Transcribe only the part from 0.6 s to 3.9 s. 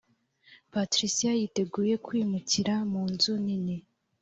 patricia yiteguye kwimukira mu nzu nini